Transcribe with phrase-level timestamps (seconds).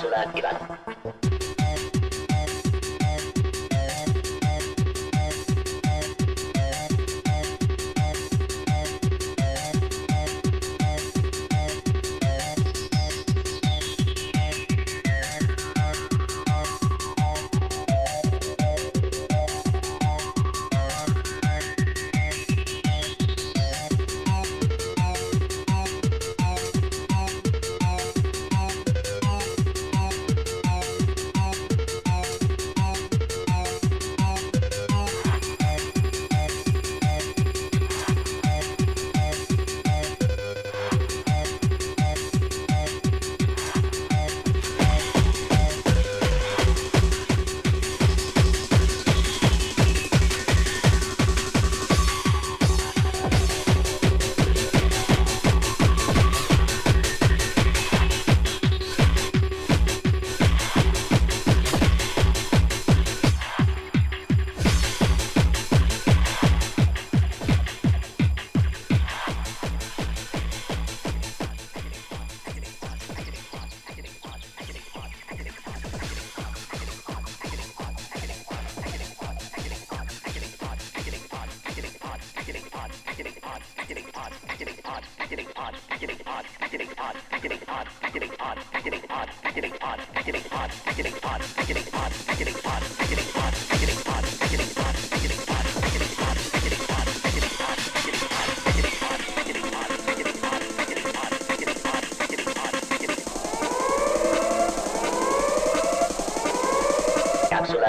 [0.00, 1.09] Cápsula activada.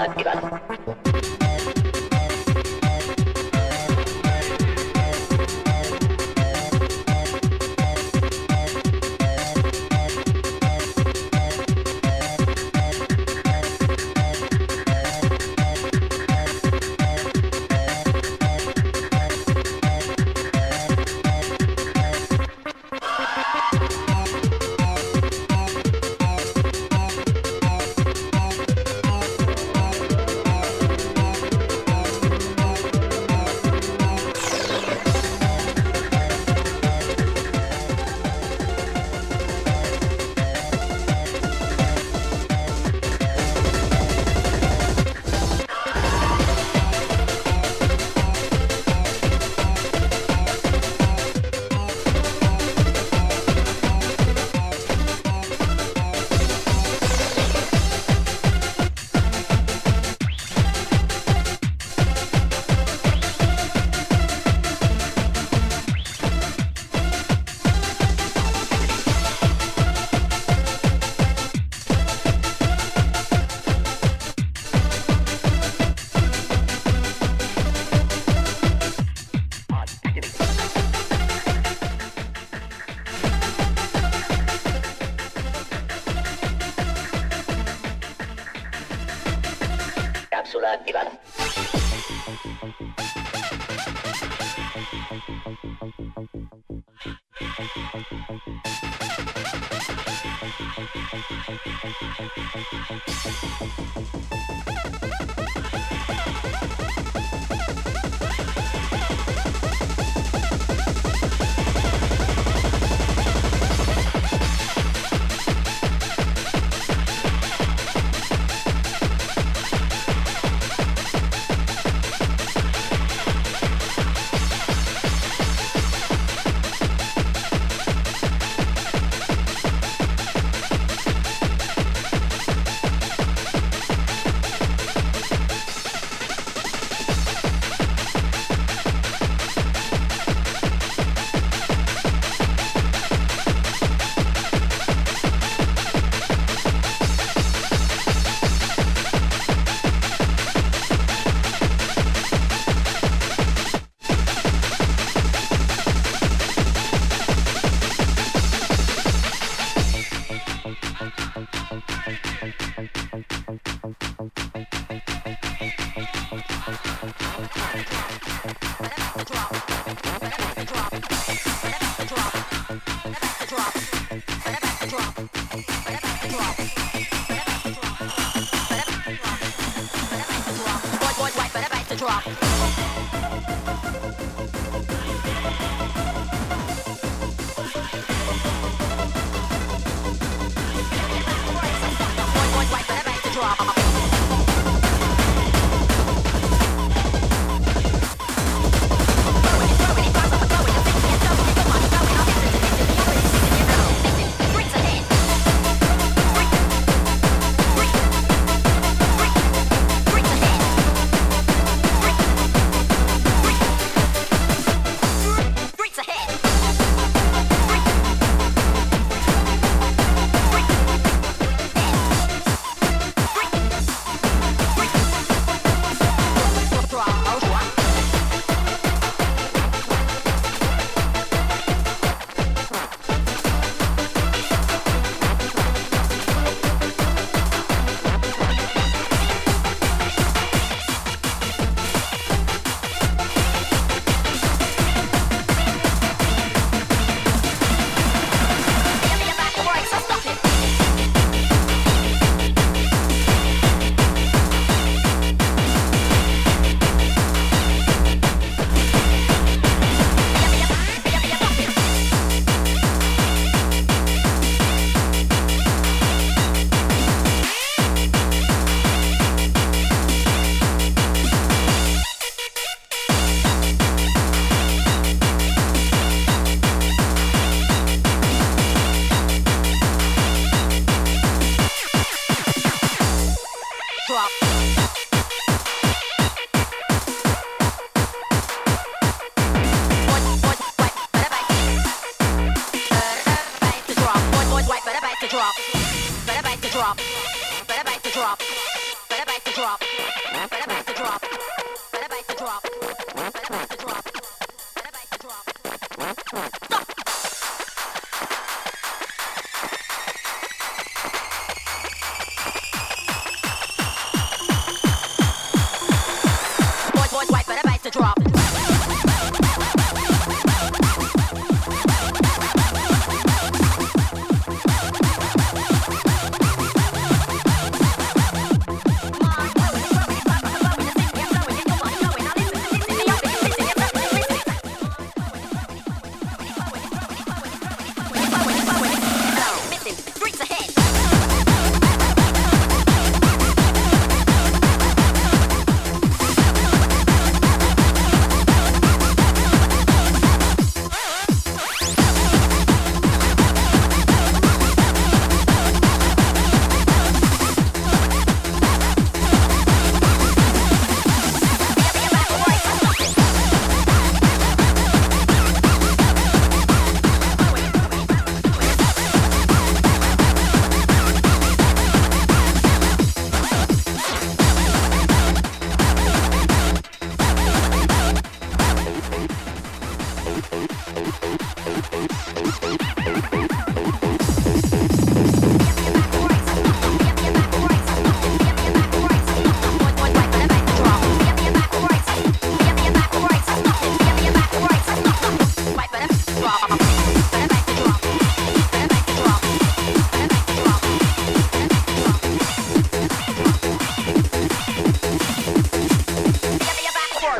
[0.02, 0.71] बात की बात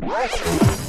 [0.01, 0.82] hard, bro.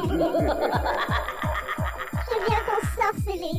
[0.00, 0.08] Je
[2.46, 3.56] viens t'ensorceler.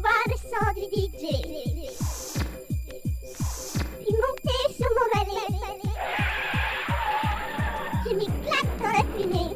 [0.00, 1.22] Voir le sang du DJ,
[3.98, 5.50] puis monter sur mon valet.
[8.04, 9.50] Je m'éclate dans la fumée.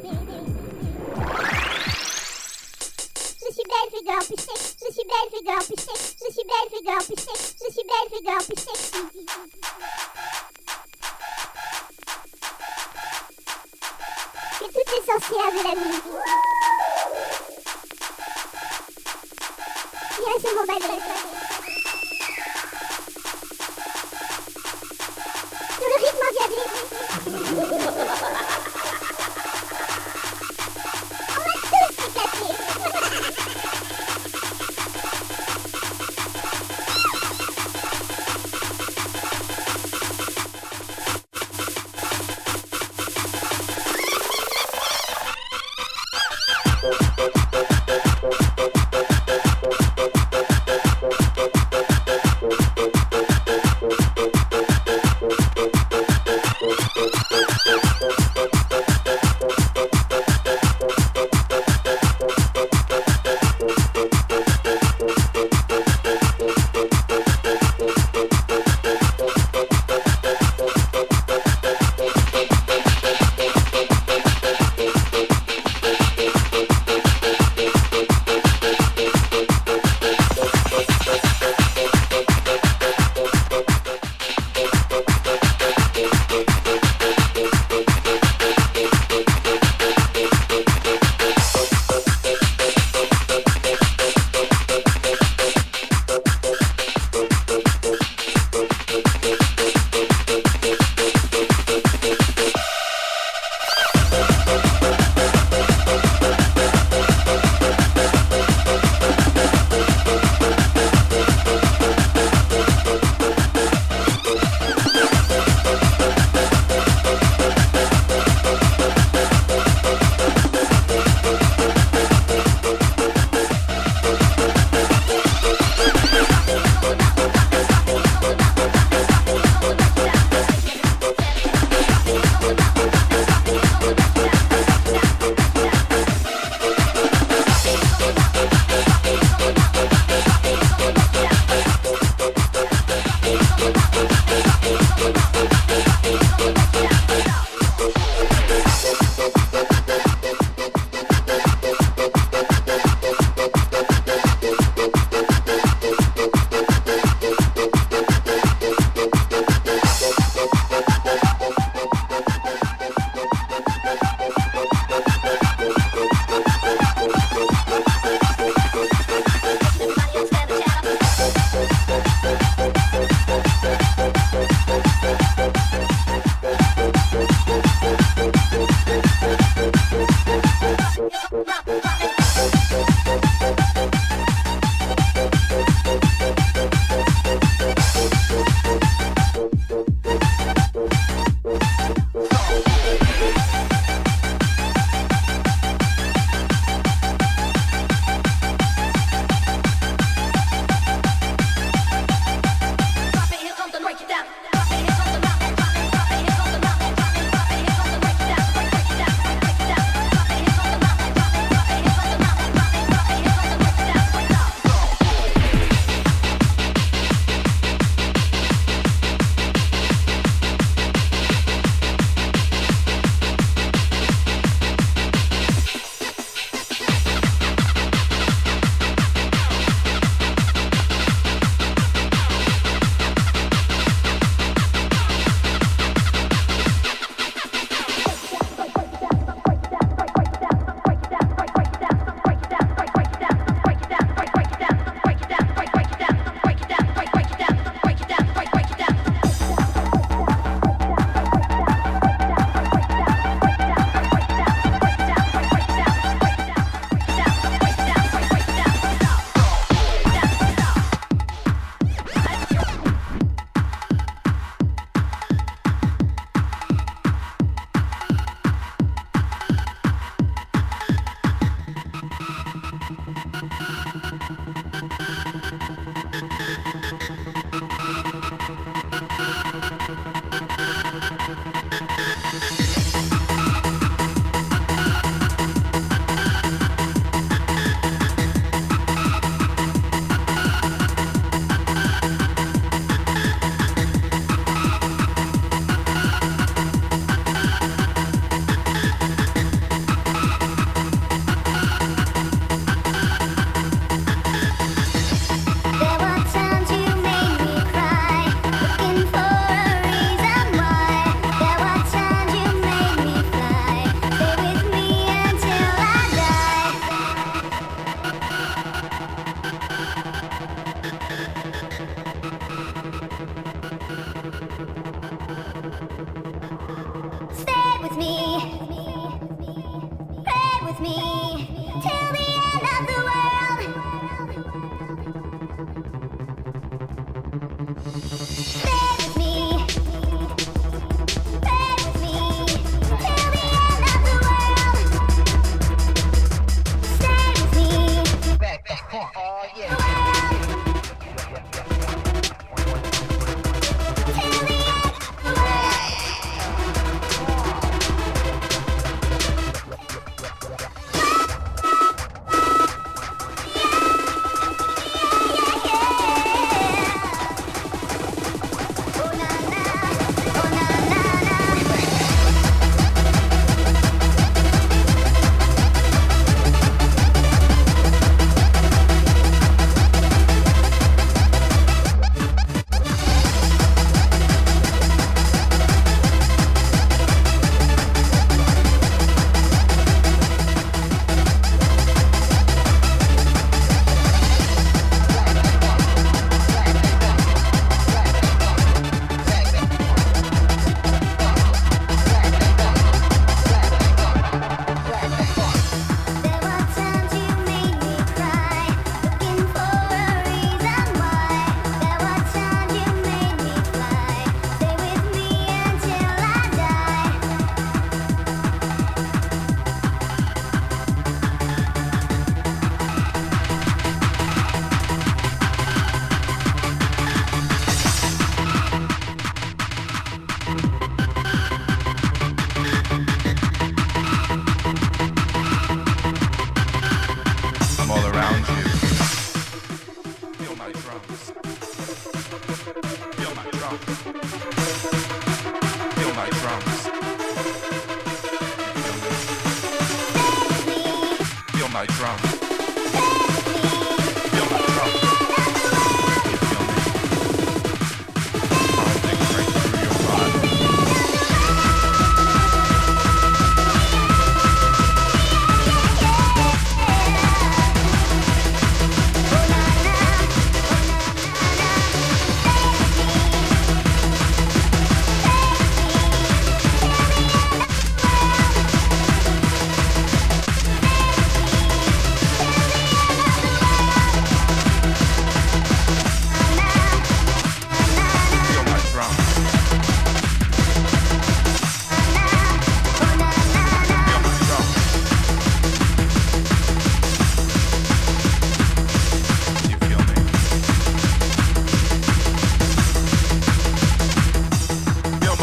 [3.41, 3.89] Je suis belle,
[4.25, 4.69] plus sexy.
[4.81, 6.07] Je suis belle, plus sexy.
[6.19, 6.69] Je suis belle,
[7.05, 7.47] plus sexy.
[7.59, 8.41] Je suis belle, fais grand,
[15.15, 15.75] les de la
[20.39, 21.04] sur mon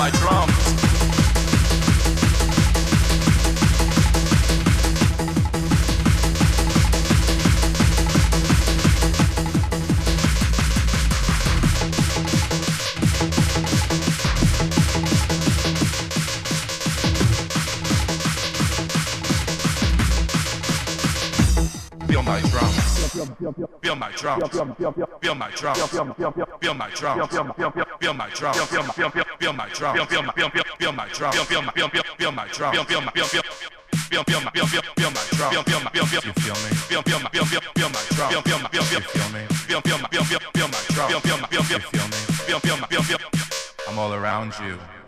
[0.03, 0.48] my drum,
[22.11, 22.66] feel my drum,
[23.80, 24.40] feel my drum,
[25.20, 25.74] feel my drum,
[26.61, 27.28] feel my drum,
[28.00, 28.82] feel my drum, feel
[29.14, 32.72] my feel my drum, feel my feel my drum, feel my feel feel my drum,
[32.86, 33.43] feel my feel feel
[34.09, 36.55] feel feel my feel feel feel my drum, feel feel my feel feel you feel
[36.55, 39.80] me, feel feel feel feel feel my drum, feel feel feel feel feel me, feel
[39.80, 43.03] feel feel feel feel my drum, feel feel feel feel feel me, feel feel feel
[43.03, 43.18] feel
[43.88, 45.01] I'm all around you.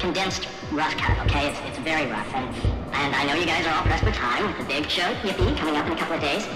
[0.00, 1.50] condensed rough cut, okay?
[1.50, 2.34] It's, it's very rough.
[2.34, 2.48] And,
[2.92, 5.56] and I know you guys are all pressed for time with the big show, Yippee,
[5.56, 6.46] coming up in a couple of days.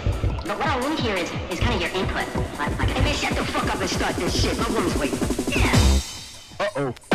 [0.46, 2.26] But what I need here is, is kind of your input.
[2.58, 4.56] Like, like, hey man, shut the fuck up and start this shit.
[4.58, 5.18] My room's waiting.
[5.48, 6.00] Yeah.
[6.60, 7.13] Uh-oh.